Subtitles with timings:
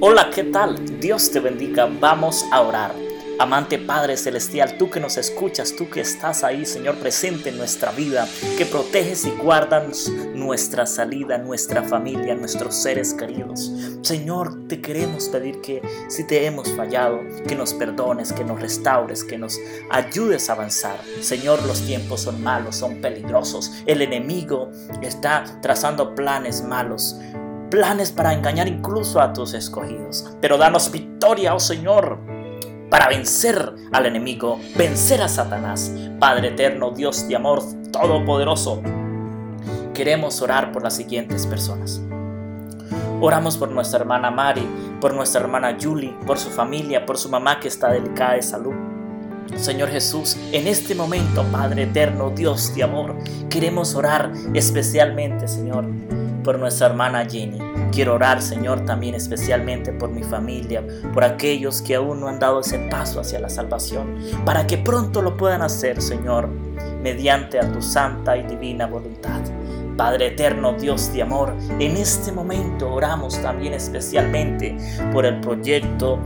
[0.00, 1.00] Hola, ¿qué tal?
[1.00, 1.88] Dios te bendiga.
[2.00, 2.94] Vamos a orar.
[3.40, 7.90] Amante Padre Celestial, tú que nos escuchas, tú que estás ahí, Señor, presente en nuestra
[7.90, 13.72] vida, que proteges y guardas nuestra salida, nuestra familia, nuestros seres queridos.
[14.02, 17.18] Señor, te queremos pedir que si te hemos fallado,
[17.48, 19.58] que nos perdones, que nos restaures, que nos
[19.90, 21.00] ayudes a avanzar.
[21.20, 23.72] Señor, los tiempos son malos, son peligrosos.
[23.84, 24.70] El enemigo
[25.02, 27.16] está trazando planes malos
[27.70, 30.26] planes para engañar incluso a tus escogidos.
[30.40, 32.18] Pero danos victoria, oh Señor,
[32.90, 35.92] para vencer al enemigo, vencer a Satanás.
[36.18, 37.62] Padre eterno, Dios de amor
[37.92, 38.82] todopoderoso,
[39.94, 42.00] queremos orar por las siguientes personas.
[43.20, 44.66] Oramos por nuestra hermana Mari,
[45.00, 48.74] por nuestra hermana Julie, por su familia, por su mamá que está delicada de salud.
[49.56, 53.16] Señor Jesús, en este momento, Padre eterno, Dios de amor,
[53.48, 55.86] queremos orar especialmente, Señor,
[56.48, 57.58] por nuestra hermana Jenny.
[57.92, 60.82] Quiero orar, Señor, también especialmente por mi familia,
[61.12, 65.20] por aquellos que aún no han dado ese paso hacia la salvación, para que pronto
[65.20, 66.48] lo puedan hacer, Señor,
[67.02, 69.42] mediante a tu santa y divina voluntad.
[69.98, 74.74] Padre eterno, Dios de amor, en este momento oramos también especialmente
[75.12, 76.18] por el proyecto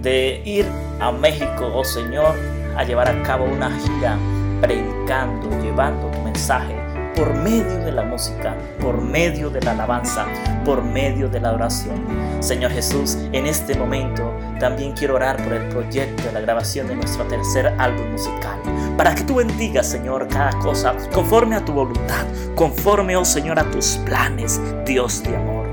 [0.00, 0.64] de ir
[1.00, 2.34] a México, oh Señor,
[2.78, 4.16] a llevar a cabo una gira
[4.62, 10.26] predicando, llevando tu mensaje por medio de la música, por medio de la alabanza,
[10.64, 12.04] por medio de la oración.
[12.40, 16.96] Señor Jesús, en este momento también quiero orar por el proyecto de la grabación de
[16.96, 18.60] nuestro tercer álbum musical,
[18.96, 23.70] para que tú bendigas, Señor, cada cosa conforme a tu voluntad, conforme, oh Señor, a
[23.70, 25.68] tus planes, Dios de amor.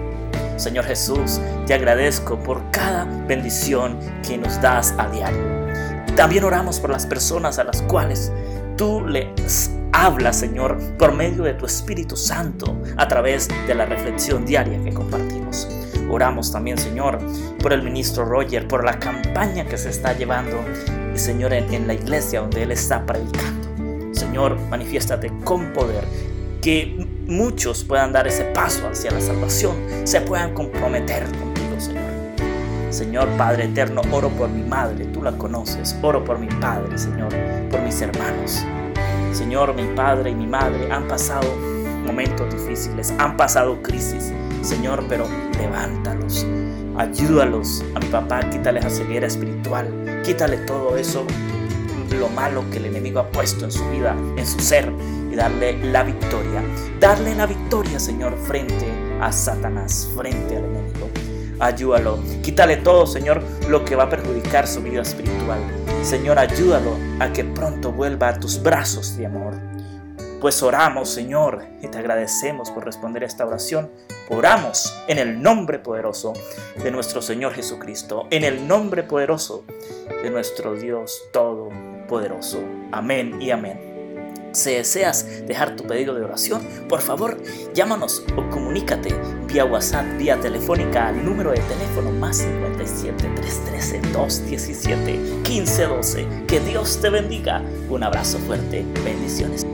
[0.58, 5.58] Señor Jesús, te agradezco por cada bendición que nos das a diario.
[6.16, 8.32] También oramos por las personas a las cuales
[8.76, 14.45] tú les Habla, Señor, por medio de tu Espíritu Santo, a través de la reflexión
[14.45, 15.67] diaria que compartimos.
[16.08, 17.17] Oramos también, Señor,
[17.59, 20.64] por el ministro Roger, por la campaña que se está llevando,
[21.16, 24.14] Señor, en, la iglesia donde él está predicando.
[24.14, 26.04] Señor, manifiéstate con poder,
[26.61, 32.04] que muchos puedan dar ese paso hacia la salvación, se puedan comprometer contigo, Señor.
[32.92, 37.33] Señor Padre eterno, oro por mi madre, tú la conoces, oro por mi padre, Señor,
[37.72, 38.64] por mis hermanos.
[39.33, 41.48] Señor, mi padre y mi madre han pasado
[42.05, 45.26] momentos difíciles, han pasado crisis, Señor, pero
[45.60, 46.45] levántalos,
[46.98, 47.83] ayúdalos.
[47.95, 51.26] A mi papá, quítale esa ceguera espiritual, quítale todo eso,
[52.17, 54.92] lo malo que el enemigo ha puesto en su vida, en su ser,
[55.32, 56.64] y darle la victoria.
[56.99, 58.87] Darle la victoria, Señor, frente
[59.21, 61.10] a Satanás, frente al enemigo.
[61.60, 65.60] Ayúdalo, quítale todo, Señor, lo que va a perjudicar su vida espiritual.
[66.08, 69.56] Señor, ayúdalo a que pronto vuelva a tus brazos de amor.
[70.40, 73.92] Pues oramos, Señor, y te agradecemos por responder esta oración.
[74.30, 76.32] Oramos en el nombre poderoso
[76.82, 79.66] de nuestro Señor Jesucristo, en el nombre poderoso
[80.23, 82.62] de nuestro Dios Todopoderoso.
[82.94, 83.97] Amén y amén.
[84.54, 87.38] Si deseas dejar tu pedido de oración, por favor,
[87.74, 89.14] llámanos o comunícate
[89.48, 95.12] vía WhatsApp, vía telefónica al número de teléfono más 57 313 217
[95.48, 96.28] 1512.
[96.48, 97.62] Que Dios te bendiga.
[97.90, 98.86] Un abrazo fuerte.
[99.04, 99.66] Bendiciones.